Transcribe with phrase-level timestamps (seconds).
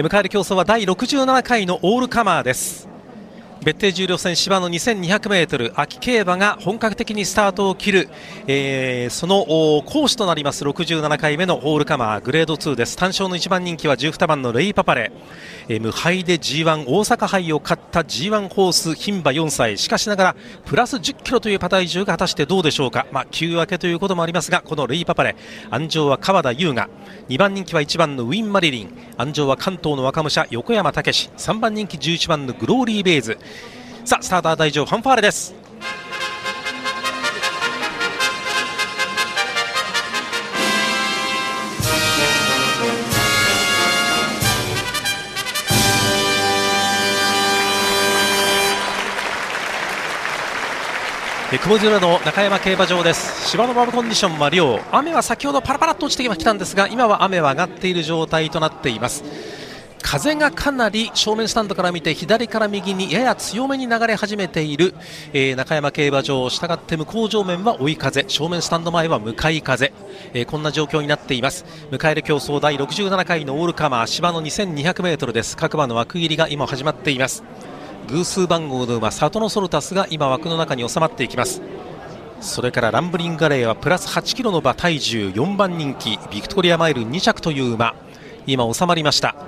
[0.00, 2.87] 迎える競争は第67回のオールカマーです。
[3.68, 8.08] 別邸重量戦芝の 2200m 秋競馬が本格的にスタートを切る、
[8.46, 9.44] えー、その
[9.84, 12.96] 講師となります67回目のオールカマーグレード2です。
[12.96, 15.12] 単勝の1番人気は12番のレイパパレ、
[15.68, 19.76] えー、無敗で G1 大阪杯を勝った G1 ホース牝馬4歳。
[19.76, 25.36] しかしながらプラス1 0キロという馬体重が果たしてどうでしょうか、まあ、休明けということもありますがこのレイパパレ。
[25.70, 26.88] 安城は川田優雅。
[27.28, 28.96] 2番人気は1番のウィン・マリリン。
[29.18, 31.28] 安城は関東の若武者横山武史。
[31.36, 33.36] 3番人気11番のグローリー・ベイズ。
[34.08, 35.54] さあスターター大丈夫ファンファーレです。
[51.62, 53.50] 雲寺の中山競馬場です。
[53.50, 59.57] 芝のバブコンディションは良雨は先ほどパラパラと落ちてきたんですが今は雨は上がっている状態となっています。
[60.10, 64.94] 風がかなり正面スタンドから見て左から右にやや強めに流れ始めている、
[65.34, 66.48] えー、中山競馬場。
[66.48, 68.24] したがって向こう上面は追い風。
[68.26, 69.92] 正面スタンド前は向かい風、
[70.32, 71.66] えー、こんな状況になっています。
[71.90, 74.06] 迎える競争第67回のオールカマー。
[74.06, 75.58] 芝の 2200m です。
[75.58, 77.44] 各馬の枠切りが今始まっています。
[78.08, 81.60] 偶数番号の馬サトノソルタスが今枠の中に収まっていきます。
[82.40, 86.18] それからランブリングアレーはプラス8キロの馬体重4番人気。
[86.30, 87.94] ビクトリアマイル2着という馬。
[88.46, 89.47] 今収まりました。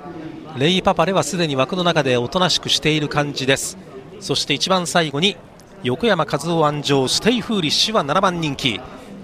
[0.57, 3.77] レイパパレはすでに枠の中でおとなしくしている感じです。
[4.19, 5.37] そして一番最後に
[5.83, 8.79] 横山和生鞍上ステイフーリッシュは7番人気。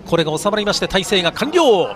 [0.05, 1.95] これが収まりまして体勢が完了。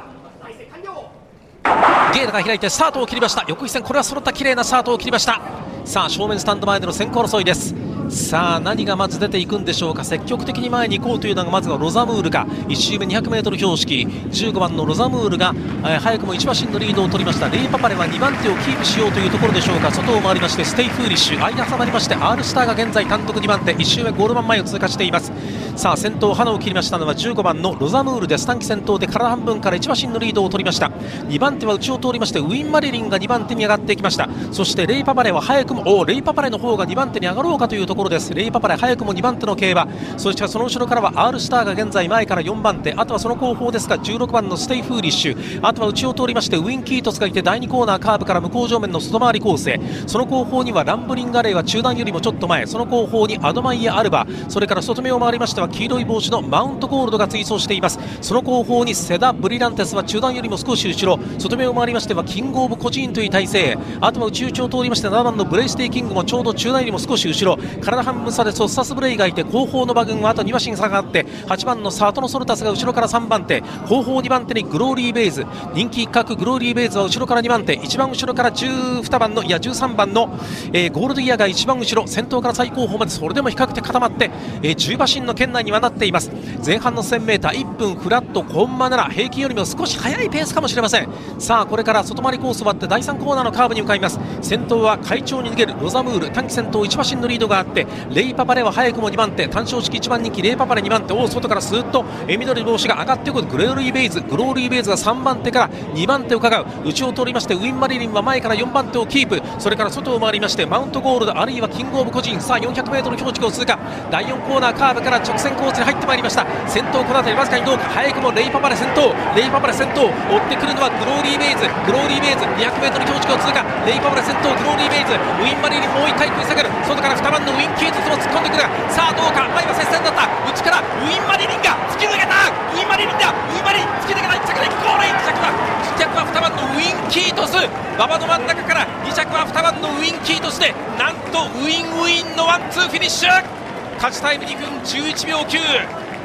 [2.13, 3.45] ゲートが開いてスタートを切りました。
[3.47, 5.41] 横一線これは揃った綺麗なスタートを切りました。
[5.85, 7.73] さあ正面スタンド前での先行争いです。
[8.11, 10.03] さあ何がまず出ていくんでしょうか？
[10.03, 12.45] 積極的に前に行こうというのがまずはロザムールか。
[12.67, 14.05] 1周目 200m 標識。
[14.05, 17.47] 15番のロザムールが、えー、早くも1馬身のリードを取りました。
[17.47, 19.89] レイパパレは2番手をキープしようというところでしょうか？
[19.91, 21.41] 外を回りましてステイフーリッシュ。
[21.41, 23.73] 間挟まりまして R スターが現在単独2番手。
[23.73, 25.31] 1周目ゴール板前を通過しています。
[25.75, 28.45] さあ先頭ハナを切りましたのは15番のロザムールです。
[28.45, 30.91] 単騎先頭で体半分から1馬身のリードを取りました。
[31.27, 34.29] 2番手は内を通りましてウィン・マリリンが2番手に上がってきました。
[34.51, 38.33] そしてレイパパレは早くもおレイパパレの方が2番手に上がろうかというところです。
[38.33, 39.87] レイパパレ早くも2番手の競馬。
[40.17, 42.93] そしてその後ろからは R スターが現在前から4番手。
[42.93, 45.59] あとはその後方ですが16番のステイフーリッシュ。
[45.63, 49.79] あとは内を通りましてウィン・キートスがいて第2コーナーカーブから向こう正面の外回りコースへ。
[50.05, 52.67] その後方にはランブリンガレーは中団よりもちょっと前。
[52.67, 54.27] その後方にアドマイヤ・アルバ。
[54.49, 57.99] それから外目を回りましては黄色い帽子のマウントゴールドが追走しています。
[58.21, 61.19] その後方にセダ・ブリランテスは中団よりも少し後ろ。
[61.39, 63.77] 外目を回りましてはキングオブコジーンという体勢。
[64.01, 67.57] あとは内内を通りまして7番のブレステイキングもちょうど中団よりも少し後ろ。
[67.81, 73.61] 体半分差でソッサスブレイがいて後方の馬群はあと2馬身差があって8番のサートノソルタスが後ろから3番手。
[73.87, 77.73] 後方2番手にグローリーベイズ人気一角グローリーベイズは後ろから2番手。
[77.73, 80.37] 一番後ろから12番のいや13番の、
[80.73, 82.07] えー、ゴールドギアが一番後ろ。
[82.07, 84.31] 先頭から最後方までそれでも比較的固まって、
[84.63, 86.31] えー、10馬身の圏内にはなっています。
[86.65, 91.09] 前半の 1000m1 分フラットコンマ7平均よりも少し速いペースかもしれません。
[91.39, 94.19] さあこれから外回りコースを割って第3コーナーのカーブに向かいます。
[94.41, 96.31] 先頭は快調に逃げるロザムール。
[96.31, 99.47] 短期先頭1馬身のリードがあってレイパパレは早くも2番手。
[99.47, 101.11] 単勝式1番人気レイパパレ2番手。
[101.11, 103.47] を外からスーッと緑帽子が上がってくる。
[103.47, 104.21] グローリーベイズ。
[104.21, 106.65] グローリーベイズが3番手から2番手を伺う。
[106.85, 109.41] 内を通りましてウィン・マリリンは前から4番手をキープ。
[109.59, 112.39] それから外を回りましてマウントゴールドあるいはキングオブ個人。
[112.39, 113.77] さあ 400m 標識を通過。
[114.09, 116.45] 第4コーナーカーブから直線コースに入ってまいりました。
[116.69, 117.89] 先頭この辺りわずかにどうか。
[117.89, 119.09] 早くもレイパパレ先頭。
[119.33, 121.65] レイパパレ先頭追ってくるのはグローリーベイズ。
[121.89, 123.65] グローリーベイズ 200m 標識を通過。
[123.89, 125.17] レイパパレ先頭グローリーベイズ。
[125.17, 126.69] ウィン・マリリンもう1回食い下がる。
[126.85, 128.69] 外から2番のウィン・キートスも突っ込んでくる。
[128.93, 129.49] さあどうか。
[129.49, 130.29] 前は接戦だった。
[130.45, 132.37] 内からウィン・マリリンが突き抜けた。
[132.45, 134.37] ウィン・マリリンだウィン・マリリン突き抜けた。
[134.37, 135.17] 1着でゴールイン。
[135.17, 135.49] 1着は
[135.97, 137.57] 1着は2番のウィン・キートス。
[137.97, 143.60] 馬場の真ん中から2着は2番のウィン・キートスでなんとウィン・ウィンのワンツーフィニッシュ。
[144.01, 145.59] 勝ちタイム2分11秒9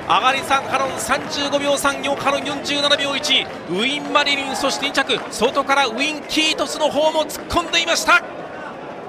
[0.08, 8.24] 上がり3ハロン35秒34ハロン47秒1ウィン・マリリンそして2着外からウィン・キートスの方も突っ込んでいました。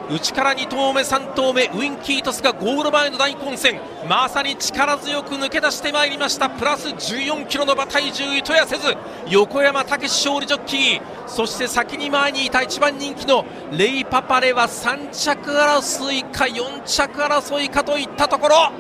[0.09, 3.79] 内から2頭目、3頭目ウィン・キートスがゴール前の大混戦。
[4.07, 6.49] まさに力強く抜け出してまいりました。
[6.49, 8.95] プラス14キロの馬体重糸やせず
[9.27, 11.01] 横山武史勝利ジョッキー。
[11.27, 18.71] そして先に前にいた一番人気のレイパパレは3着争いか4着争いかといったところ。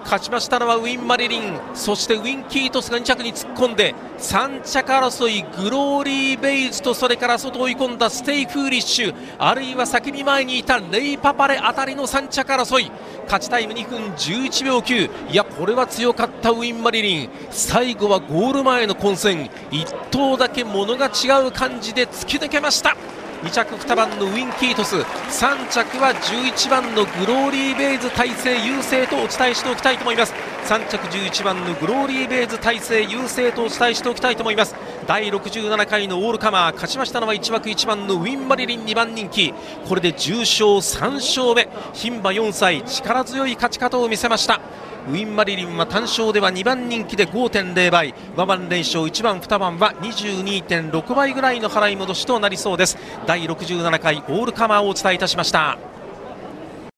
[0.00, 1.58] 勝ちましたのはウィン・マリリン。
[1.74, 9.14] そしてウィン・キートスが2着に突っ込んで3着争いグローリー・ベイズとそれから外追い込んだステイ・フーリッシュ。
[9.38, 12.90] あるいは先に前にいたレイ・パパレあたりの3着争い。
[13.24, 17.30] 勝ちタイム2分11秒9いやこれは強かったウィン・マリリン。
[17.50, 19.48] 最後はゴール前の混戦。
[19.70, 22.96] 1頭だけものが違う感じで突き抜けました。
[23.42, 24.96] 2着2番のウィン・キートス。
[24.96, 30.34] 3着は11番のグローリー・ベイズ大勢優勢とお伝えしておきたいと思います。
[30.66, 34.74] 3着11番のグローリー・ベイズ大勢優勢とお伝えしておきたいと思います。
[35.06, 39.54] 第67回のオールカマー勝ちましたのは1枠1番のウィン・マリリン2番人気。
[39.88, 41.66] これで重賞3勝目。
[41.94, 44.60] 牝馬4歳力強い勝ち方を見せました。
[45.08, 48.14] ウィン・マリリンは単勝では2番人気で5.0倍。
[48.34, 52.96] 馬番連勝1番2番は22.6倍ぐらいの払い戻しとなりそうです。
[53.26, 55.89] 第67回オールカマーをお伝えいたしました。